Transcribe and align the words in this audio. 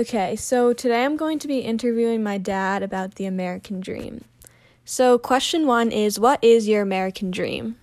Okay, 0.00 0.34
so 0.34 0.72
today 0.72 1.04
I'm 1.04 1.18
going 1.18 1.38
to 1.40 1.46
be 1.46 1.58
interviewing 1.58 2.22
my 2.22 2.38
dad 2.38 2.82
about 2.82 3.16
the 3.16 3.26
American 3.26 3.80
dream. 3.80 4.24
So, 4.82 5.18
question 5.18 5.66
one 5.66 5.92
is 5.92 6.18
What 6.18 6.42
is 6.42 6.66
your 6.66 6.80
American 6.80 7.30
dream? 7.30 7.76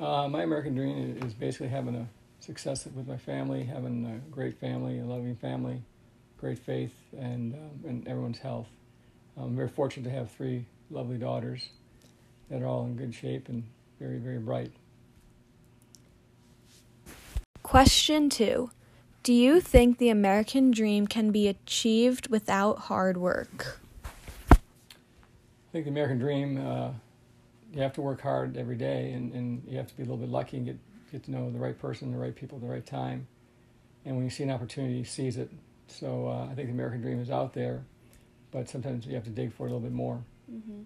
Uh, 0.00 0.26
my 0.26 0.44
American 0.44 0.74
dream 0.74 1.18
is 1.22 1.34
basically 1.34 1.68
having 1.68 1.96
a 1.96 2.08
success 2.40 2.86
with 2.86 3.06
my 3.06 3.18
family, 3.18 3.62
having 3.62 4.06
a 4.06 4.30
great 4.32 4.58
family, 4.58 4.98
a 4.98 5.04
loving 5.04 5.36
family, 5.36 5.82
great 6.38 6.58
faith, 6.58 6.94
and, 7.18 7.52
um, 7.52 7.80
and 7.86 8.08
everyone's 8.08 8.38
health. 8.38 8.68
I'm 9.36 9.54
very 9.54 9.68
fortunate 9.68 10.08
to 10.08 10.16
have 10.16 10.30
three 10.30 10.64
lovely 10.90 11.18
daughters 11.18 11.68
that 12.48 12.62
are 12.62 12.66
all 12.66 12.86
in 12.86 12.96
good 12.96 13.14
shape 13.14 13.50
and 13.50 13.64
very, 14.00 14.16
very 14.16 14.38
bright. 14.38 14.72
Question 17.62 18.30
two 18.30 18.70
Do 19.26 19.32
you 19.32 19.60
think 19.60 19.98
the 19.98 20.08
American 20.08 20.70
dream 20.70 21.08
can 21.08 21.32
be 21.32 21.48
achieved 21.48 22.28
without 22.28 22.78
hard 22.82 23.16
work? 23.16 23.80
I 24.52 24.56
think 25.72 25.86
the 25.86 25.90
American 25.90 26.20
dream, 26.20 26.64
uh, 26.64 26.90
you 27.72 27.82
have 27.82 27.92
to 27.94 28.02
work 28.02 28.20
hard 28.20 28.56
every 28.56 28.76
day 28.76 29.10
and, 29.14 29.32
and 29.32 29.64
you 29.66 29.78
have 29.78 29.88
to 29.88 29.96
be 29.96 30.04
a 30.04 30.06
little 30.06 30.18
bit 30.18 30.28
lucky 30.28 30.58
and 30.58 30.66
get, 30.66 30.78
get 31.10 31.24
to 31.24 31.32
know 31.32 31.50
the 31.50 31.58
right 31.58 31.76
person, 31.76 32.12
the 32.12 32.18
right 32.18 32.36
people 32.36 32.58
at 32.58 32.62
the 32.62 32.68
right 32.68 32.86
time. 32.86 33.26
And 34.04 34.14
when 34.14 34.22
you 34.22 34.30
see 34.30 34.44
an 34.44 34.50
opportunity, 34.52 34.94
you 34.94 35.04
seize 35.04 35.38
it. 35.38 35.50
So 35.88 36.28
uh, 36.28 36.44
I 36.44 36.54
think 36.54 36.68
the 36.68 36.74
American 36.74 37.00
dream 37.00 37.20
is 37.20 37.28
out 37.28 37.52
there, 37.52 37.82
but 38.52 38.68
sometimes 38.68 39.06
you 39.06 39.16
have 39.16 39.24
to 39.24 39.30
dig 39.30 39.52
for 39.52 39.66
it 39.66 39.70
a 39.70 39.74
little 39.74 39.80
bit 39.80 39.92
more. 39.92 40.22
Mm-hmm. 40.48 40.82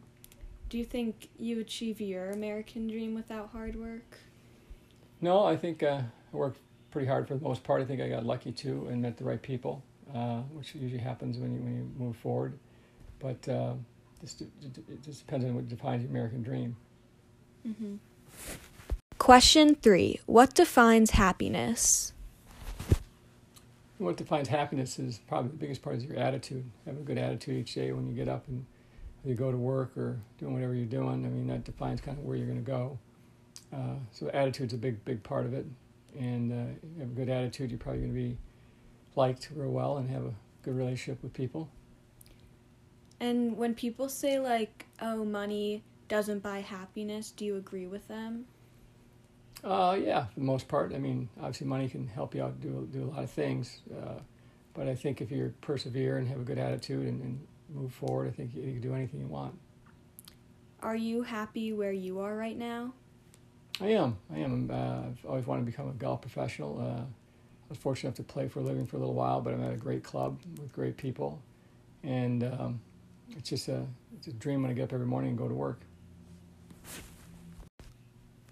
Do 0.70 0.78
you 0.78 0.86
think 0.86 1.28
you 1.38 1.60
achieve 1.60 2.00
your 2.00 2.30
American 2.30 2.88
dream 2.88 3.14
without 3.14 3.50
hard 3.50 3.76
work? 3.76 4.18
No, 5.20 5.44
I 5.44 5.58
think 5.58 5.82
uh, 5.82 6.00
I 6.32 6.36
worked 6.36 6.58
pretty 6.90 7.08
hard 7.08 7.28
for 7.28 7.34
the 7.34 7.42
most 7.42 7.62
part. 7.62 7.82
I 7.82 7.84
think 7.84 8.00
I 8.00 8.08
got 8.08 8.24
lucky 8.24 8.52
too 8.52 8.88
and 8.90 9.00
met 9.02 9.16
the 9.16 9.24
right 9.24 9.40
people, 9.40 9.82
uh, 10.14 10.40
which 10.52 10.74
usually 10.74 11.00
happens 11.00 11.38
when 11.38 11.52
you 11.52 11.60
when 11.60 11.76
you 11.76 11.90
move 11.98 12.16
forward. 12.16 12.58
But 13.18 13.48
uh, 13.48 13.74
just, 14.20 14.42
it 14.42 15.02
just 15.02 15.26
depends 15.26 15.44
on 15.44 15.54
what 15.54 15.68
defines 15.68 16.02
your 16.02 16.10
American 16.10 16.42
dream. 16.42 16.76
Mm-hmm. 17.66 17.96
Question 19.18 19.74
three: 19.74 20.20
What 20.26 20.54
defines 20.54 21.10
happiness? 21.10 22.12
What 23.98 24.16
defines 24.16 24.48
happiness 24.48 24.98
is 24.98 25.20
probably 25.28 25.50
the 25.50 25.58
biggest 25.58 25.82
part 25.82 25.96
is 25.96 26.04
your 26.04 26.16
attitude. 26.16 26.64
Have 26.86 26.96
a 26.96 27.00
good 27.00 27.18
attitude 27.18 27.58
each 27.58 27.74
day 27.74 27.92
when 27.92 28.06
you 28.06 28.14
get 28.14 28.28
up 28.28 28.48
and 28.48 28.64
you 29.24 29.34
go 29.34 29.50
to 29.50 29.58
work 29.58 29.94
or 29.96 30.18
doing 30.38 30.54
whatever 30.54 30.74
you're 30.74 30.86
doing. 30.86 31.26
I 31.26 31.28
mean, 31.28 31.46
that 31.48 31.64
defines 31.64 32.00
kind 32.00 32.16
of 32.16 32.24
where 32.24 32.34
you're 32.36 32.46
going 32.46 32.64
to 32.64 32.70
go. 32.70 32.98
Uh, 33.72 33.96
so 34.10 34.28
attitude's 34.30 34.72
a 34.72 34.78
big, 34.78 35.04
big 35.04 35.22
part 35.22 35.44
of 35.44 35.52
it. 35.52 35.66
And 36.18 36.52
uh, 36.52 37.00
have 37.00 37.10
a 37.10 37.14
good 37.14 37.28
attitude, 37.28 37.70
you're 37.70 37.78
probably 37.78 38.00
going 38.00 38.12
to 38.12 38.20
be 38.20 38.36
liked 39.16 39.50
real 39.54 39.70
well 39.70 39.98
and 39.98 40.10
have 40.10 40.24
a 40.24 40.34
good 40.62 40.76
relationship 40.76 41.22
with 41.22 41.32
people. 41.32 41.70
And 43.20 43.56
when 43.56 43.74
people 43.74 44.08
say 44.08 44.38
like, 44.38 44.86
"Oh, 45.00 45.24
money 45.24 45.82
doesn't 46.08 46.42
buy 46.42 46.60
happiness," 46.60 47.30
do 47.30 47.44
you 47.44 47.56
agree 47.56 47.86
with 47.86 48.08
them? 48.08 48.46
Uh, 49.62 49.98
yeah, 50.02 50.24
for 50.26 50.40
the 50.40 50.46
most 50.46 50.68
part. 50.68 50.94
I 50.94 50.98
mean, 50.98 51.28
obviously, 51.38 51.66
money 51.66 51.88
can 51.88 52.06
help 52.06 52.34
you 52.34 52.42
out 52.42 52.60
do 52.60 52.88
do 52.90 53.04
a 53.04 53.10
lot 53.10 53.22
of 53.22 53.30
things, 53.30 53.80
uh, 53.94 54.20
but 54.72 54.88
I 54.88 54.94
think 54.94 55.20
if 55.20 55.30
you 55.30 55.52
persevere 55.60 56.16
and 56.16 56.26
have 56.28 56.40
a 56.40 56.44
good 56.44 56.58
attitude 56.58 57.06
and, 57.06 57.20
and 57.20 57.46
move 57.74 57.92
forward, 57.92 58.28
I 58.28 58.30
think 58.30 58.54
you, 58.54 58.62
you, 58.62 58.72
can 58.72 58.80
do 58.80 58.94
anything 58.94 59.20
you 59.20 59.26
want. 59.26 59.58
Are 60.82 60.96
you 60.96 61.22
happy 61.22 61.74
where 61.74 61.92
you 61.92 62.20
are 62.20 62.34
right 62.34 62.56
now? 62.56 62.94
I 63.80 63.88
am. 63.88 64.18
I 64.32 64.38
am. 64.38 64.70
Uh, 64.70 65.08
I've 65.08 65.24
always 65.26 65.46
wanted 65.46 65.64
to 65.64 65.70
become 65.70 65.88
a 65.88 65.92
golf 65.92 66.20
professional. 66.20 66.78
Uh, 66.80 67.00
I 67.02 67.68
was 67.68 67.78
fortunate 67.78 68.08
enough 68.08 68.16
to 68.16 68.32
play 68.32 68.48
for 68.48 68.60
a 68.60 68.62
living 68.62 68.86
for 68.86 68.96
a 68.96 69.00
little 69.00 69.14
while, 69.14 69.40
but 69.40 69.54
I'm 69.54 69.62
at 69.62 69.72
a 69.72 69.76
great 69.76 70.02
club 70.02 70.38
with 70.58 70.72
great 70.72 70.96
people, 70.96 71.40
and 72.02 72.44
um, 72.44 72.80
it's 73.30 73.48
just 73.48 73.68
a 73.68 73.86
it's 74.16 74.26
a 74.26 74.32
dream 74.32 74.62
when 74.62 74.70
I 74.70 74.74
get 74.74 74.84
up 74.84 74.92
every 74.92 75.06
morning 75.06 75.30
and 75.30 75.38
go 75.38 75.48
to 75.48 75.54
work. 75.54 75.80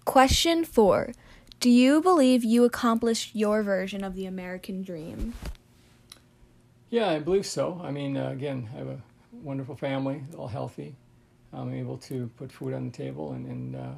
Question 0.05 0.65
four 0.65 1.11
Do 1.59 1.69
you 1.69 2.01
believe 2.01 2.43
you 2.43 2.63
accomplished 2.63 3.35
your 3.35 3.61
version 3.61 4.03
of 4.03 4.15
the 4.15 4.25
American 4.25 4.81
dream? 4.81 5.33
Yeah, 6.89 7.09
I 7.09 7.19
believe 7.19 7.45
so. 7.45 7.79
I 7.83 7.91
mean, 7.91 8.17
uh, 8.17 8.29
again, 8.29 8.67
I 8.73 8.77
have 8.79 8.87
a 8.87 8.99
wonderful 9.31 9.75
family, 9.75 10.23
all 10.35 10.47
healthy. 10.47 10.95
I'm 11.53 11.71
able 11.71 11.97
to 11.97 12.31
put 12.37 12.51
food 12.51 12.73
on 12.73 12.85
the 12.85 12.91
table 12.91 13.33
and 13.33 13.45
and, 13.45 13.75
uh, 13.75 13.93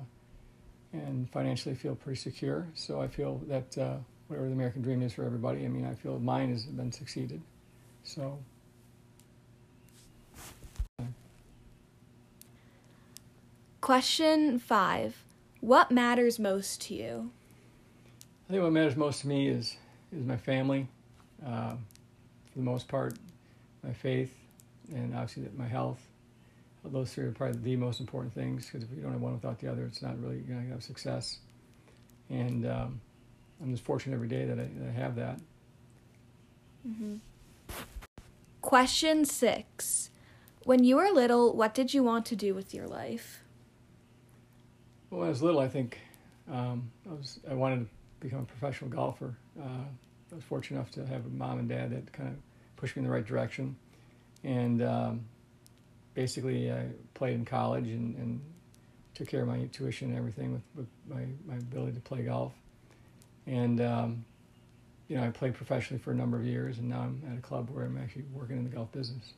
and 0.94 1.30
financially 1.32 1.76
feel 1.76 1.96
pretty 1.96 2.20
secure. 2.20 2.68
So 2.76 3.02
I 3.02 3.08
feel 3.08 3.42
that 3.48 3.78
uh, 3.78 3.98
whatever 4.28 4.48
the 4.48 4.54
American 4.54 4.82
dream 4.82 5.02
is 5.02 5.14
for 5.14 5.26
everybody, 5.26 5.66
I 5.66 5.68
mean, 5.68 5.86
I 5.86 5.94
feel 5.94 6.20
mine 6.20 6.52
has 6.52 6.66
been 6.66 6.92
succeeded. 6.92 7.42
So. 8.04 8.40
Question 13.82 14.60
five 14.60 15.24
What 15.60 15.92
matters 15.92 16.38
most 16.38 16.82
to 16.84 16.94
you? 16.94 17.32
I 18.48 18.52
think 18.52 18.64
what 18.64 18.72
matters 18.72 18.96
most 18.96 19.22
to 19.22 19.28
me 19.28 19.48
is 19.48 19.78
is 20.12 20.26
my 20.26 20.38
family. 20.38 20.88
Uh, 21.46 21.72
for 22.52 22.60
the 22.60 22.64
most 22.64 22.88
part, 22.88 23.16
my 23.84 23.94
faith, 23.94 24.36
and 24.94 25.16
obviously 25.16 25.48
my 25.58 25.68
health. 25.68 26.00
Those 26.84 27.14
three 27.14 27.26
are 27.26 27.32
probably 27.32 27.60
the 27.62 27.76
most 27.76 28.00
important 28.00 28.34
things 28.34 28.66
because 28.66 28.84
if 28.84 28.90
you 28.96 29.04
don't 29.04 29.12
have 29.12 29.22
one 29.22 29.34
without 29.34 29.60
the 29.60 29.72
other, 29.72 29.84
it's 29.84 30.02
not 30.02 30.20
really 30.20 30.40
going 30.40 30.66
to 30.66 30.72
have 30.72 30.84
success. 30.84 31.38
And 32.30 32.66
um, 32.66 33.02
I'm 33.62 33.72
just 33.72 33.84
fortunate 33.84 34.16
every 34.16 34.28
day 34.28 34.46
that 34.46 34.58
I, 34.58 34.64
that 34.64 34.88
I 34.90 34.92
have 34.92 35.16
that. 35.16 35.40
Mm-hmm. 36.88 37.18
Question 38.62 39.26
six. 39.26 40.10
When 40.64 40.84
you 40.84 40.96
were 40.96 41.10
little, 41.10 41.56
what 41.56 41.74
did 41.74 41.94
you 41.94 42.04
want 42.04 42.26
to 42.28 42.36
do 42.36 42.54
with 42.54 42.74
your 42.74 42.88
life? 42.88 43.44
Well, 45.10 45.20
when 45.20 45.28
I 45.28 45.30
was 45.30 45.42
little, 45.42 45.60
I 45.60 45.68
think 45.68 46.00
um, 46.52 46.90
I 47.10 47.14
was 47.14 47.40
I 47.50 47.54
wanted 47.54 47.80
to 47.80 47.88
become 48.20 48.40
a 48.40 48.46
professional 48.46 48.90
golfer. 48.90 49.36
Uh, 49.60 49.86
I 50.32 50.36
was 50.36 50.44
fortunate 50.44 50.78
enough 50.80 50.92
to 50.92 51.06
have 51.06 51.26
a 51.26 51.30
mom 51.30 51.60
and 51.60 51.68
dad 51.68 51.92
that 51.92 52.12
kind 52.14 52.30
of 52.30 52.36
pushed 52.78 52.96
me 52.96 53.02
in 53.02 53.06
the 53.06 53.14
right 53.14 53.26
direction. 53.26 53.76
And 54.44 54.82
um, 54.82 55.26
basically, 56.14 56.72
I 56.72 56.88
played 57.14 57.36
in 57.36 57.46
college 57.46 57.88
and, 57.88 58.16
and, 58.16 58.42
took 59.14 59.28
care 59.28 59.42
of 59.42 59.48
my 59.50 59.66
tuition 59.74 60.08
and 60.08 60.18
everything 60.18 60.54
with, 60.54 60.62
with 60.74 60.88
my, 61.10 61.26
my 61.46 61.56
ability 61.56 61.92
to 61.92 62.00
play 62.00 62.22
golf. 62.24 62.54
And, 63.46 63.82
um, 63.82 64.24
you 65.10 65.18
know, 65.18 65.24
I 65.24 65.30
played 65.30 65.54
professionally 65.54 66.02
for 66.02 66.12
a 66.12 66.16
number 66.16 66.38
of 66.38 66.46
years, 66.46 66.78
and 66.78 66.88
now 66.88 67.02
I'm 67.02 67.22
at 67.30 67.38
a 67.38 67.42
club 67.42 67.70
where 67.70 67.84
I'm 67.84 67.98
actually 67.98 68.24
working 68.34 68.58
in 68.58 68.64
the 68.64 68.70
golf 68.70 68.90
business. 68.94 69.34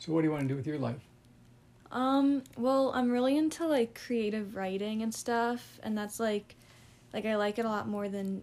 So, 0.00 0.12
what 0.12 0.22
do 0.22 0.26
you 0.26 0.32
want 0.32 0.42
to 0.42 0.48
do 0.48 0.56
with 0.56 0.66
your 0.66 0.78
life? 0.78 1.00
Um, 1.92 2.42
well, 2.56 2.92
I'm 2.94 3.10
really 3.10 3.36
into 3.36 3.66
like 3.66 3.98
creative 4.04 4.56
writing 4.56 5.02
and 5.02 5.14
stuff, 5.14 5.78
and 5.82 5.96
that's 5.96 6.18
like 6.18 6.56
like 7.12 7.24
I 7.24 7.36
like 7.36 7.58
it 7.58 7.64
a 7.64 7.68
lot 7.68 7.88
more 7.88 8.08
than 8.08 8.42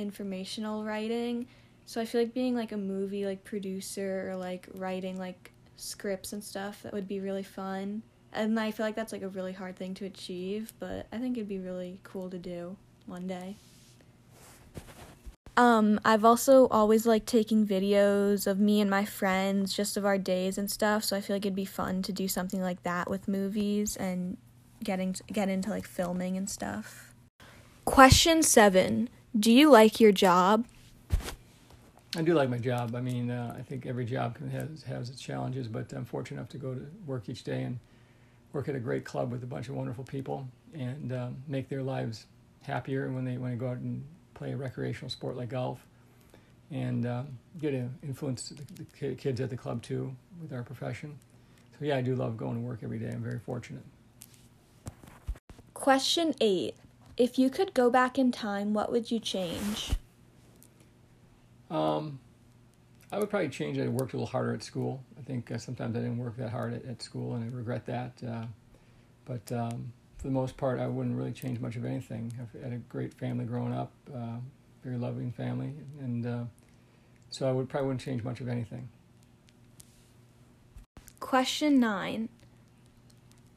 informational 0.00 0.84
writing. 0.84 1.46
So 1.86 2.00
I 2.00 2.04
feel 2.04 2.20
like 2.20 2.34
being 2.34 2.54
like 2.54 2.72
a 2.72 2.76
movie 2.76 3.26
like 3.26 3.44
producer 3.44 4.30
or 4.30 4.36
like 4.36 4.68
writing 4.74 5.18
like 5.18 5.52
scripts 5.76 6.32
and 6.32 6.42
stuff 6.42 6.82
that 6.82 6.92
would 6.92 7.08
be 7.08 7.20
really 7.20 7.42
fun. 7.42 8.02
And 8.32 8.58
I 8.58 8.70
feel 8.70 8.86
like 8.86 8.94
that's 8.94 9.12
like 9.12 9.22
a 9.22 9.28
really 9.28 9.52
hard 9.52 9.76
thing 9.76 9.94
to 9.94 10.04
achieve, 10.04 10.72
but 10.78 11.06
I 11.12 11.18
think 11.18 11.36
it'd 11.36 11.48
be 11.48 11.58
really 11.58 11.98
cool 12.04 12.30
to 12.30 12.38
do 12.38 12.76
one 13.06 13.26
day. 13.26 13.56
Um, 15.56 16.00
I've 16.04 16.24
also 16.24 16.68
always 16.68 17.06
liked 17.06 17.26
taking 17.26 17.66
videos 17.66 18.46
of 18.46 18.58
me 18.58 18.80
and 18.80 18.88
my 18.88 19.04
friends, 19.04 19.74
just 19.74 19.96
of 19.96 20.06
our 20.06 20.16
days 20.16 20.56
and 20.56 20.70
stuff. 20.70 21.04
So 21.04 21.16
I 21.16 21.20
feel 21.20 21.36
like 21.36 21.44
it'd 21.44 21.56
be 21.56 21.64
fun 21.64 22.02
to 22.02 22.12
do 22.12 22.28
something 22.28 22.62
like 22.62 22.82
that 22.84 23.10
with 23.10 23.28
movies 23.28 23.96
and 23.96 24.36
getting 24.82 25.14
get 25.30 25.48
into 25.48 25.68
like 25.68 25.86
filming 25.86 26.36
and 26.36 26.48
stuff. 26.48 27.14
Question 27.84 28.42
seven: 28.42 29.10
Do 29.38 29.52
you 29.52 29.70
like 29.70 30.00
your 30.00 30.12
job? 30.12 30.64
I 32.16 32.22
do 32.22 32.34
like 32.34 32.50
my 32.50 32.58
job. 32.58 32.96
I 32.96 33.00
mean, 33.00 33.30
uh, 33.30 33.54
I 33.56 33.62
think 33.62 33.86
every 33.86 34.04
job 34.04 34.36
has 34.50 34.82
has 34.82 35.10
its 35.10 35.20
challenges, 35.20 35.68
but 35.68 35.92
I'm 35.92 36.04
fortunate 36.04 36.38
enough 36.38 36.50
to 36.50 36.58
go 36.58 36.74
to 36.74 36.84
work 37.06 37.28
each 37.28 37.44
day 37.44 37.62
and 37.62 37.78
work 38.52 38.68
at 38.68 38.74
a 38.74 38.80
great 38.80 39.04
club 39.04 39.30
with 39.30 39.44
a 39.44 39.46
bunch 39.46 39.68
of 39.68 39.76
wonderful 39.76 40.02
people 40.02 40.48
and 40.74 41.12
um, 41.12 41.36
make 41.46 41.68
their 41.68 41.82
lives 41.82 42.26
happier 42.62 43.08
when 43.12 43.24
they 43.24 43.38
when 43.38 43.52
they 43.52 43.56
go 43.56 43.68
out 43.68 43.76
and 43.76 44.04
play 44.34 44.50
a 44.52 44.56
recreational 44.56 45.08
sport 45.08 45.36
like 45.36 45.50
golf, 45.50 45.86
and 46.72 47.06
um, 47.06 47.28
get 47.60 47.70
to 47.70 47.88
influence 48.02 48.48
the, 48.48 48.84
the 49.00 49.14
kids 49.14 49.40
at 49.40 49.50
the 49.50 49.56
club 49.56 49.80
too 49.80 50.12
with 50.42 50.52
our 50.52 50.64
profession. 50.64 51.16
So 51.78 51.84
yeah, 51.84 51.96
I 51.96 52.00
do 52.00 52.16
love 52.16 52.36
going 52.36 52.56
to 52.56 52.60
work 52.60 52.80
every 52.82 52.98
day. 52.98 53.10
I'm 53.10 53.22
very 53.22 53.38
fortunate. 53.38 53.84
Question 55.74 56.34
eight: 56.40 56.74
If 57.20 57.38
you 57.38 57.50
could 57.50 57.74
go 57.74 57.90
back 57.90 58.18
in 58.18 58.32
time, 58.32 58.72
what 58.72 58.90
would 58.90 59.10
you 59.10 59.20
change? 59.20 59.90
Um, 61.70 62.18
I 63.12 63.18
would 63.18 63.28
probably 63.28 63.50
change. 63.50 63.78
I 63.78 63.88
worked 63.88 64.14
a 64.14 64.16
little 64.16 64.26
harder 64.26 64.54
at 64.54 64.62
school. 64.62 65.04
I 65.18 65.20
think 65.20 65.52
uh, 65.52 65.58
sometimes 65.58 65.94
I 65.96 65.98
didn't 65.98 66.16
work 66.16 66.38
that 66.38 66.48
hard 66.48 66.72
at, 66.72 66.86
at 66.86 67.02
school, 67.02 67.34
and 67.34 67.44
I 67.44 67.54
regret 67.54 67.84
that. 67.84 68.14
Uh, 68.26 68.46
but 69.26 69.52
um, 69.52 69.92
for 70.16 70.28
the 70.28 70.32
most 70.32 70.56
part, 70.56 70.80
I 70.80 70.86
wouldn't 70.86 71.14
really 71.14 71.32
change 71.32 71.60
much 71.60 71.76
of 71.76 71.84
anything. 71.84 72.32
I've 72.40 72.62
had 72.62 72.72
a 72.72 72.78
great 72.78 73.12
family 73.12 73.44
growing 73.44 73.74
up, 73.74 73.92
uh, 74.10 74.38
very 74.82 74.96
loving 74.96 75.30
family, 75.30 75.74
and 76.00 76.24
uh, 76.24 76.44
so 77.28 77.46
I 77.46 77.52
would 77.52 77.68
probably 77.68 77.88
wouldn't 77.88 78.00
change 78.00 78.24
much 78.24 78.40
of 78.40 78.48
anything. 78.48 78.88
Question 81.20 81.78
9. 81.80 82.30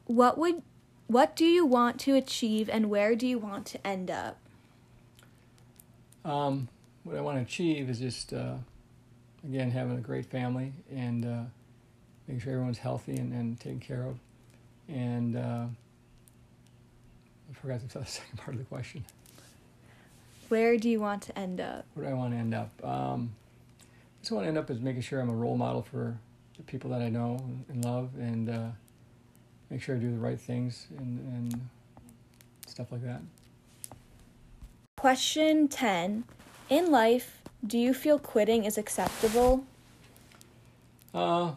What 0.04 0.36
would 0.36 0.60
what 1.06 1.36
do 1.36 1.44
you 1.44 1.66
want 1.66 2.00
to 2.00 2.14
achieve 2.14 2.68
and 2.68 2.90
where 2.90 3.14
do 3.14 3.26
you 3.26 3.38
want 3.38 3.66
to 3.66 3.86
end 3.86 4.10
up? 4.10 4.38
Um, 6.24 6.68
what 7.02 7.16
I 7.16 7.20
want 7.20 7.36
to 7.38 7.42
achieve 7.42 7.90
is 7.90 7.98
just 7.98 8.32
uh, 8.32 8.54
again 9.44 9.70
having 9.70 9.96
a 9.96 10.00
great 10.00 10.26
family 10.26 10.72
and 10.94 11.24
uh, 11.24 11.42
making 12.26 12.40
sure 12.40 12.54
everyone's 12.54 12.78
healthy 12.78 13.16
and, 13.16 13.32
and 13.32 13.60
taken 13.60 13.80
care 13.80 14.04
of. 14.04 14.18
And 14.88 15.36
uh, 15.36 15.66
I 17.50 17.54
forgot 17.60 17.86
the 17.86 18.04
second 18.06 18.38
part 18.38 18.54
of 18.54 18.58
the 18.58 18.64
question. 18.64 19.04
Where 20.48 20.76
do 20.76 20.88
you 20.88 21.00
want 21.00 21.22
to 21.22 21.38
end 21.38 21.60
up? 21.60 21.86
Where 21.94 22.06
do 22.06 22.12
I 22.12 22.14
want 22.14 22.32
to 22.32 22.38
end 22.38 22.54
up? 22.54 22.70
Um, 22.84 23.32
I 23.80 24.20
just 24.20 24.32
want 24.32 24.44
to 24.44 24.48
end 24.48 24.58
up 24.58 24.70
is 24.70 24.80
making 24.80 25.02
sure 25.02 25.20
I'm 25.20 25.30
a 25.30 25.34
role 25.34 25.56
model 25.56 25.82
for 25.82 26.18
the 26.56 26.62
people 26.62 26.90
that 26.90 27.02
I 27.02 27.08
know 27.08 27.44
and 27.68 27.84
love, 27.84 28.10
and 28.18 28.48
uh, 28.48 28.68
make 29.70 29.82
sure 29.82 29.96
I 29.96 29.98
do 29.98 30.10
the 30.10 30.18
right 30.18 30.40
things 30.40 30.86
and, 30.98 31.18
and 31.18 31.68
stuff 32.66 32.92
like 32.92 33.02
that. 33.02 33.20
Question 34.96 35.68
10. 35.68 36.24
In 36.70 36.90
life, 36.90 37.42
do 37.66 37.78
you 37.78 37.92
feel 37.92 38.18
quitting 38.18 38.64
is 38.64 38.78
acceptable? 38.78 39.64
Uh, 41.12 41.52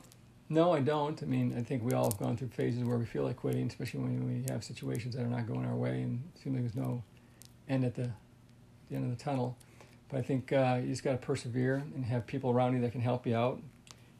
no, 0.49 0.73
I 0.73 0.79
don't. 0.79 1.21
I 1.21 1.25
mean, 1.25 1.55
I 1.57 1.61
think 1.61 1.83
we 1.83 1.93
all 1.93 2.05
have 2.05 2.19
gone 2.19 2.37
through 2.37 2.49
phases 2.49 2.83
where 2.83 2.97
we 2.97 3.05
feel 3.05 3.23
like 3.23 3.37
quitting, 3.37 3.67
especially 3.67 4.01
when 4.01 4.27
we 4.27 4.51
have 4.51 4.63
situations 4.63 5.15
that 5.15 5.23
are 5.23 5.29
not 5.29 5.47
going 5.47 5.65
our 5.65 5.75
way 5.75 6.01
and 6.01 6.21
it 6.35 6.41
seems 6.41 6.55
like 6.55 6.63
there's 6.63 6.75
no 6.75 7.03
end 7.67 7.83
at 7.83 7.95
the, 7.95 8.09
the 8.89 8.95
end 8.95 9.11
of 9.11 9.17
the 9.17 9.23
tunnel. 9.23 9.57
But 10.09 10.19
I 10.19 10.21
think 10.21 10.53
uh, 10.53 10.79
you 10.81 10.89
just 10.89 11.03
got 11.03 11.11
to 11.11 11.17
persevere 11.17 11.83
and 11.95 12.05
have 12.05 12.25
people 12.25 12.51
around 12.51 12.73
you 12.73 12.81
that 12.81 12.91
can 12.91 13.01
help 13.01 13.27
you 13.27 13.35
out 13.35 13.61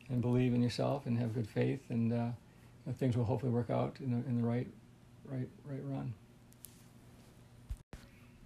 and 0.10 0.22
believe 0.22 0.54
in 0.54 0.62
yourself 0.62 1.06
and 1.06 1.18
have 1.18 1.34
good 1.34 1.48
faith, 1.48 1.82
and 1.90 2.14
uh, 2.14 2.28
things 2.94 3.18
will 3.18 3.26
hopefully 3.26 3.52
work 3.52 3.70
out 3.70 3.98
in 4.00 4.12
the, 4.12 4.18
in 4.30 4.42
the 4.42 4.48
right, 4.48 4.68
right, 5.26 5.48
right 5.66 5.82
run. 5.84 6.14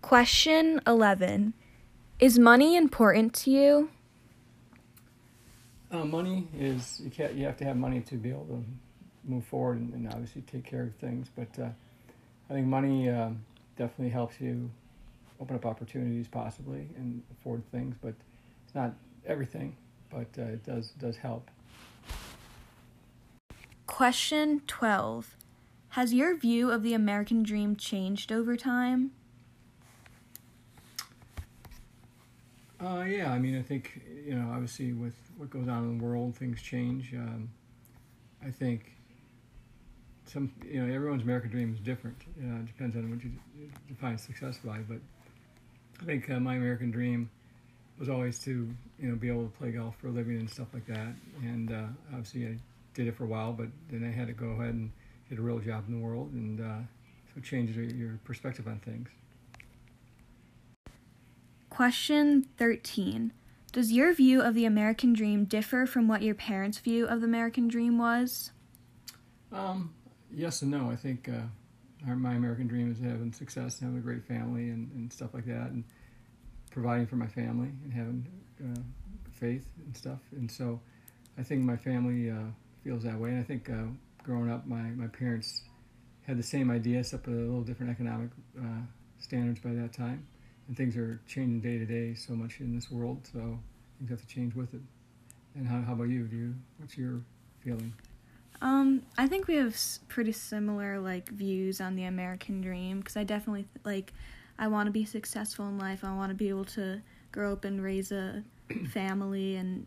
Question 0.01 0.81
11. 0.87 1.53
Is 2.19 2.37
money 2.37 2.75
important 2.75 3.33
to 3.35 3.51
you? 3.51 3.89
Uh, 5.91 6.05
money 6.05 6.47
is 6.57 7.01
you 7.03 7.09
can't 7.09 7.33
you 7.33 7.45
have 7.45 7.57
to 7.57 7.65
have 7.65 7.75
money 7.75 7.99
to 7.99 8.15
be 8.15 8.29
able 8.29 8.45
to 8.45 8.63
move 9.25 9.45
forward 9.45 9.77
and, 9.77 9.93
and 9.93 10.07
obviously 10.07 10.41
take 10.43 10.63
care 10.63 10.83
of 10.83 10.95
things. 10.95 11.29
But 11.35 11.61
uh, 11.61 11.69
I 12.49 12.53
think 12.53 12.67
money 12.67 13.09
uh, 13.09 13.29
definitely 13.77 14.09
helps 14.09 14.39
you 14.39 14.69
open 15.41 15.55
up 15.55 15.65
opportunities 15.65 16.27
possibly 16.27 16.87
and 16.95 17.21
afford 17.31 17.63
things. 17.71 17.95
But 18.01 18.13
it's 18.65 18.75
not 18.75 18.93
everything, 19.25 19.75
but 20.09 20.27
uh, 20.37 20.43
it 20.43 20.63
does 20.63 20.91
does 20.91 21.17
help. 21.17 21.49
Question 23.91 24.61
12. 24.67 25.35
Has 25.89 26.13
your 26.13 26.37
view 26.37 26.71
of 26.71 26.81
the 26.81 26.93
American 26.93 27.43
dream 27.43 27.75
changed 27.75 28.31
over 28.31 28.55
time? 28.55 29.11
Uh, 32.81 33.03
yeah, 33.05 33.31
I 33.31 33.37
mean, 33.37 33.59
I 33.59 33.61
think 33.61 34.01
you 34.25 34.33
know, 34.33 34.49
obviously, 34.49 34.93
with 34.93 35.13
what 35.35 35.49
goes 35.49 35.67
on 35.67 35.83
in 35.83 35.97
the 35.97 36.03
world, 36.03 36.37
things 36.37 36.61
change. 36.61 37.13
Um, 37.13 37.49
I 38.43 38.49
think 38.49 38.93
some, 40.25 40.53
you 40.65 40.81
know, 40.81 40.91
everyone's 40.91 41.23
American 41.23 41.51
dream 41.51 41.73
is 41.73 41.81
different. 41.81 42.17
Uh, 42.41 42.61
it 42.61 42.67
depends 42.67 42.95
on 42.95 43.09
what 43.11 43.21
you 43.21 43.31
define 43.89 44.17
success 44.17 44.57
by. 44.63 44.79
But 44.79 44.99
I 46.01 46.05
think 46.05 46.29
uh, 46.29 46.39
my 46.39 46.55
American 46.55 46.91
dream 46.91 47.29
was 47.99 48.07
always 48.07 48.39
to, 48.45 48.73
you 48.99 49.09
know, 49.09 49.15
be 49.15 49.27
able 49.27 49.43
to 49.43 49.57
play 49.57 49.71
golf 49.71 49.97
for 49.97 50.07
a 50.07 50.11
living 50.11 50.37
and 50.37 50.49
stuff 50.49 50.67
like 50.73 50.87
that. 50.87 51.13
And 51.43 51.73
uh, 51.73 51.83
obviously, 52.13 52.47
I 52.47 52.55
did 52.93 53.07
it 53.07 53.15
for 53.15 53.23
a 53.23 53.27
while, 53.27 53.53
but 53.53 53.67
then 53.89 54.03
I 54.03 54.11
had 54.11 54.27
to 54.27 54.33
go 54.33 54.47
ahead 54.51 54.73
and 54.73 54.91
get 55.29 55.39
a 55.39 55.41
real 55.41 55.59
job 55.59 55.85
in 55.87 55.99
the 55.99 56.05
world, 56.05 56.31
and 56.33 56.59
uh, 56.59 56.79
so 57.33 57.39
it 57.39 57.51
your, 57.51 57.85
your 57.85 58.19
perspective 58.23 58.67
on 58.67 58.79
things. 58.79 59.09
Question 61.69 62.47
13. 62.57 63.31
Does 63.71 63.93
your 63.93 64.13
view 64.13 64.41
of 64.41 64.53
the 64.53 64.65
American 64.65 65.13
dream 65.13 65.45
differ 65.45 65.85
from 65.85 66.09
what 66.09 66.21
your 66.21 66.35
parents' 66.35 66.79
view 66.79 67.05
of 67.07 67.21
the 67.21 67.25
American 67.27 67.69
dream 67.69 67.97
was? 67.97 68.51
Um, 69.53 69.93
yes 70.33 70.61
and 70.61 70.71
no. 70.71 70.91
I 70.91 70.97
think 70.97 71.29
uh, 71.29 71.43
our, 72.07 72.17
my 72.17 72.33
American 72.33 72.67
dream 72.67 72.91
is 72.91 72.99
having 72.99 73.31
success 73.31 73.79
and 73.79 73.87
having 73.87 73.99
a 73.99 74.03
great 74.03 74.25
family 74.25 74.69
and, 74.69 74.91
and 74.91 75.13
stuff 75.13 75.33
like 75.33 75.45
that, 75.45 75.71
and 75.71 75.85
providing 76.71 77.07
for 77.07 77.15
my 77.15 77.27
family 77.27 77.71
and 77.83 77.93
having 77.93 78.27
uh, 78.61 78.81
faith 79.31 79.65
and 79.85 79.95
stuff. 79.95 80.19
And 80.33 80.51
so 80.51 80.81
I 81.37 81.43
think 81.43 81.61
my 81.61 81.77
family 81.77 82.29
uh, 82.29 82.51
feels 82.83 83.03
that 83.03 83.19
way. 83.19 83.29
And 83.29 83.39
I 83.39 83.43
think 83.43 83.69
uh, 83.69 83.87
growing 84.23 84.51
up, 84.51 84.67
my, 84.67 84.81
my 84.81 85.07
parents 85.07 85.63
had 86.23 86.37
the 86.37 86.43
same 86.43 86.69
idea, 86.69 86.99
except 86.99 87.27
with 87.27 87.37
a 87.37 87.39
little 87.39 87.61
different 87.61 87.91
economic 87.91 88.29
uh, 88.59 88.81
standards 89.19 89.59
by 89.59 89.73
that 89.73 89.93
time 89.93 90.27
and 90.71 90.77
things 90.77 90.95
are 90.95 91.19
changing 91.27 91.59
day 91.59 91.77
to 91.77 91.85
day 91.85 92.13
so 92.13 92.31
much 92.31 92.61
in 92.61 92.73
this 92.73 92.89
world. 92.89 93.27
So 93.33 93.59
things 93.97 94.09
have 94.09 94.21
to 94.21 94.27
change 94.27 94.55
with 94.55 94.73
it. 94.73 94.79
And 95.53 95.67
how, 95.67 95.81
how 95.81 95.91
about 95.91 96.07
you? 96.07 96.23
Do 96.27 96.37
you 96.37 96.55
what's 96.77 96.97
your 96.97 97.21
feeling? 97.59 97.93
Um, 98.61 99.03
I 99.17 99.27
think 99.27 99.47
we 99.47 99.55
have 99.55 99.75
pretty 100.07 100.31
similar 100.31 100.97
like 100.99 101.29
views 101.29 101.81
on 101.81 101.97
the 101.97 102.05
American 102.05 102.61
dream 102.61 102.99
because 102.99 103.17
I 103.17 103.25
definitely 103.25 103.65
like 103.83 104.13
I 104.57 104.69
want 104.69 104.87
to 104.87 104.91
be 104.91 105.03
successful 105.03 105.67
in 105.67 105.77
life. 105.77 106.05
I 106.05 106.15
want 106.15 106.29
to 106.29 106.35
be 106.35 106.47
able 106.47 106.65
to 106.65 107.01
grow 107.33 107.51
up 107.51 107.65
and 107.65 107.83
raise 107.83 108.13
a 108.13 108.41
family 108.89 109.57
and 109.57 109.85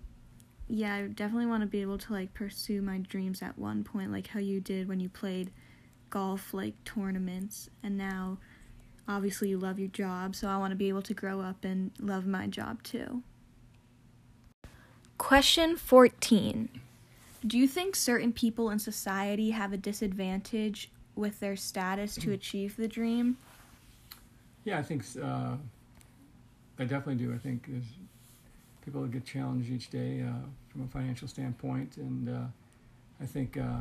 yeah, 0.68 0.94
I 0.94 1.02
definitely 1.02 1.46
want 1.46 1.62
to 1.62 1.66
be 1.66 1.82
able 1.82 1.98
to 1.98 2.12
like 2.12 2.34
pursue 2.34 2.82
my 2.82 2.98
dreams 2.98 3.42
at 3.42 3.58
one 3.58 3.84
point 3.84 4.12
like 4.12 4.28
how 4.28 4.40
you 4.40 4.60
did 4.60 4.88
when 4.88 5.00
you 5.00 5.08
played 5.08 5.50
golf 6.10 6.54
like 6.54 6.74
tournaments 6.84 7.68
and 7.82 7.98
now 7.98 8.38
obviously 9.08 9.48
you 9.48 9.58
love 9.58 9.78
your 9.78 9.88
job, 9.88 10.34
so 10.34 10.48
I 10.48 10.56
want 10.56 10.70
to 10.70 10.76
be 10.76 10.88
able 10.88 11.02
to 11.02 11.14
grow 11.14 11.40
up 11.40 11.64
and 11.64 11.90
love 12.00 12.26
my 12.26 12.46
job 12.46 12.82
too. 12.82 13.22
Question 15.18 15.76
14. 15.76 16.68
Do 17.46 17.58
you 17.58 17.68
think 17.68 17.94
certain 17.94 18.32
people 18.32 18.70
in 18.70 18.78
society 18.78 19.50
have 19.50 19.72
a 19.72 19.76
disadvantage 19.76 20.90
with 21.14 21.38
their 21.40 21.56
status 21.56 22.16
to 22.16 22.32
achieve 22.32 22.76
the 22.76 22.88
dream? 22.88 23.36
Yeah, 24.64 24.78
I 24.78 24.82
think 24.82 25.04
uh, 25.22 25.56
I 26.78 26.84
definitely 26.84 27.16
do. 27.16 27.34
I 27.34 27.38
think 27.38 27.66
there's 27.68 27.84
people 28.84 29.04
get 29.06 29.24
challenged 29.24 29.70
each 29.70 29.90
day 29.90 30.22
uh, 30.22 30.46
from 30.68 30.82
a 30.82 30.88
financial 30.88 31.28
standpoint, 31.28 31.96
and 31.96 32.28
uh, 32.28 32.46
I 33.20 33.26
think 33.26 33.56
uh, 33.56 33.80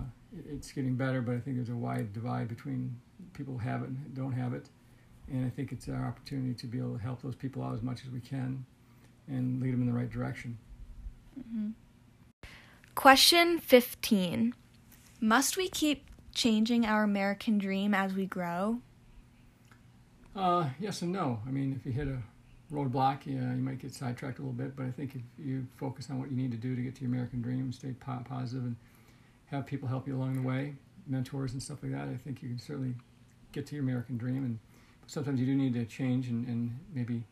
it's 0.49 0.71
getting 0.71 0.95
better. 0.95 1.21
But 1.21 1.35
I 1.35 1.39
think 1.39 1.57
there's 1.57 1.69
a 1.69 1.75
wide 1.75 2.13
divide 2.13 2.47
between 2.47 2.95
people 3.33 3.53
who 3.53 3.59
have 3.59 3.83
it 3.83 3.89
and 3.89 4.13
don't 4.13 4.33
have 4.33 4.53
it 4.53 4.69
and 5.31 5.45
I 5.45 5.49
think 5.49 5.71
it's 5.71 5.87
our 5.87 6.05
opportunity 6.05 6.53
to 6.53 6.67
be 6.67 6.79
able 6.79 6.93
to 6.93 7.01
help 7.01 7.21
those 7.21 7.35
people 7.35 7.63
out 7.63 7.73
as 7.73 7.81
much 7.81 8.03
as 8.05 8.11
we 8.11 8.19
can 8.19 8.65
and 9.27 9.61
lead 9.61 9.73
them 9.73 9.81
in 9.81 9.87
the 9.87 9.93
right 9.93 10.09
direction. 10.09 10.57
Mm-hmm. 11.39 11.69
Question 12.95 13.59
15 13.59 14.53
Must 15.21 15.57
we 15.57 15.69
keep 15.69 16.05
changing 16.33 16.85
our 16.85 17.03
American 17.03 17.57
dream 17.57 17.93
as 17.93 18.13
we 18.13 18.25
grow? 18.25 18.79
Uh, 20.35 20.69
yes 20.79 21.01
and 21.01 21.11
no. 21.11 21.39
I 21.47 21.51
mean, 21.51 21.75
if 21.79 21.85
you 21.85 21.91
hit 21.91 22.07
a 22.07 22.21
roadblock, 22.71 23.25
yeah, 23.25 23.53
you 23.53 23.61
might 23.61 23.79
get 23.79 23.93
sidetracked 23.93 24.39
a 24.39 24.41
little 24.41 24.53
bit, 24.53 24.75
but 24.75 24.85
I 24.85 24.91
think 24.91 25.15
if 25.15 25.21
you 25.37 25.67
focus 25.77 26.09
on 26.09 26.19
what 26.19 26.29
you 26.29 26.37
need 26.37 26.51
to 26.51 26.57
do 26.57 26.75
to 26.75 26.81
get 26.81 26.95
to 26.95 27.01
your 27.01 27.11
American 27.11 27.41
dream, 27.41 27.71
stay 27.71 27.93
po- 27.99 28.23
positive, 28.27 28.63
and 28.63 28.75
have 29.47 29.65
people 29.65 29.87
help 29.87 30.07
you 30.07 30.15
along 30.15 30.35
the 30.35 30.47
way, 30.47 30.75
mentors 31.07 31.53
and 31.53 31.61
stuff 31.61 31.79
like 31.83 31.91
that, 31.91 32.07
I 32.07 32.17
think 32.23 32.41
you 32.41 32.49
can 32.49 32.59
certainly 32.59 32.95
get 33.51 33.67
to 33.67 33.75
your 33.75 33.83
American 33.83 34.17
dream 34.17 34.43
and 34.43 34.59
sometimes 35.07 35.39
you 35.39 35.45
do 35.45 35.55
need 35.55 35.73
to 35.73 35.85
change 35.85 36.27
and, 36.27 36.47
and 36.47 36.79
maybe 36.93 37.23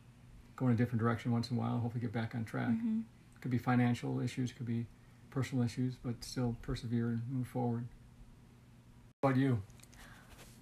go 0.56 0.66
in 0.66 0.72
a 0.72 0.76
different 0.76 1.00
direction 1.00 1.32
once 1.32 1.50
in 1.50 1.56
a 1.56 1.60
while. 1.60 1.78
Hopefully, 1.78 2.00
get 2.00 2.12
back 2.12 2.34
on 2.34 2.44
track. 2.44 2.68
Mm-hmm. 2.68 3.00
Could 3.40 3.50
be 3.50 3.58
financial 3.58 4.20
issues, 4.20 4.52
could 4.52 4.66
be 4.66 4.86
personal 5.30 5.64
issues, 5.64 5.96
but 5.96 6.22
still 6.22 6.56
persevere 6.62 7.08
and 7.08 7.22
move 7.30 7.48
forward. 7.48 7.86
What 9.20 9.30
about 9.30 9.40
you? 9.40 9.62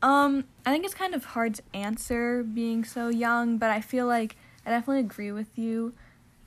Um, 0.02 0.44
I 0.64 0.70
think 0.70 0.86
it's 0.86 0.94
kind 0.94 1.14
of 1.14 1.24
hard 1.24 1.54
to 1.56 1.62
answer 1.74 2.42
being 2.42 2.84
so 2.84 3.08
young, 3.08 3.58
but 3.58 3.68
I 3.70 3.82
feel 3.82 4.06
like 4.06 4.36
I 4.64 4.70
definitely 4.70 5.00
agree 5.00 5.32
with 5.32 5.58
you. 5.58 5.94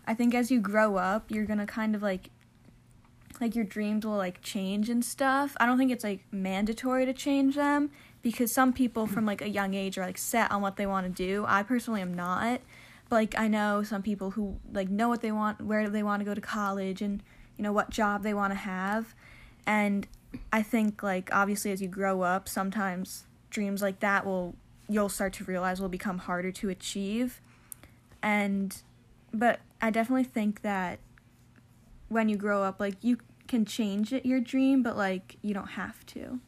I 0.05 0.13
think 0.13 0.33
as 0.33 0.51
you 0.51 0.59
grow 0.59 0.97
up, 0.97 1.31
you're 1.31 1.45
gonna 1.45 1.65
kind 1.65 1.95
of 1.95 2.01
like 2.01 2.29
like 3.41 3.55
your 3.55 3.65
dreams 3.65 4.05
will 4.05 4.17
like 4.17 4.41
change 4.41 4.89
and 4.89 5.03
stuff. 5.03 5.55
I 5.59 5.65
don't 5.65 5.77
think 5.77 5.91
it's 5.91 6.03
like 6.03 6.21
mandatory 6.31 7.05
to 7.05 7.13
change 7.13 7.55
them 7.55 7.89
because 8.21 8.53
some 8.53 8.73
people 8.73 9.07
from 9.07 9.25
like 9.25 9.41
a 9.41 9.49
young 9.49 9.73
age 9.73 9.97
are 9.97 10.05
like 10.05 10.17
set 10.17 10.51
on 10.51 10.61
what 10.61 10.77
they 10.77 10.85
want 10.85 11.05
to 11.07 11.27
do. 11.27 11.45
I 11.47 11.63
personally 11.63 12.01
am 12.01 12.13
not. 12.13 12.61
But 13.09 13.15
like 13.15 13.35
I 13.37 13.47
know 13.47 13.83
some 13.83 14.01
people 14.01 14.31
who 14.31 14.57
like 14.71 14.89
know 14.89 15.09
what 15.09 15.21
they 15.21 15.31
want, 15.31 15.61
where 15.61 15.89
they 15.89 16.03
want 16.03 16.21
to 16.21 16.25
go 16.25 16.33
to 16.33 16.41
college 16.41 17.01
and 17.01 17.21
you 17.57 17.63
know 17.63 17.73
what 17.73 17.89
job 17.89 18.23
they 18.23 18.33
want 18.33 18.51
to 18.51 18.57
have. 18.57 19.13
And 19.65 20.07
I 20.51 20.61
think 20.63 21.03
like 21.03 21.29
obviously 21.33 21.71
as 21.71 21.81
you 21.81 21.87
grow 21.87 22.21
up, 22.21 22.47
sometimes 22.47 23.25
dreams 23.49 23.81
like 23.81 23.99
that 23.99 24.25
will 24.25 24.55
you'll 24.89 25.09
start 25.09 25.33
to 25.33 25.43
realize 25.43 25.79
will 25.79 25.89
become 25.89 26.19
harder 26.19 26.51
to 26.51 26.69
achieve 26.69 27.41
and 28.23 28.81
but 29.33 29.59
i 29.81 29.91
definitely 29.91 30.23
think 30.23 30.61
that 30.61 30.99
when 32.07 32.29
you 32.29 32.37
grow 32.37 32.63
up 32.63 32.79
like 32.79 32.95
you 33.01 33.17
can 33.47 33.65
change 33.65 34.13
it 34.13 34.25
your 34.25 34.39
dream 34.39 34.81
but 34.81 34.97
like 34.97 35.37
you 35.41 35.53
don't 35.53 35.71
have 35.71 36.03
to 36.05 36.39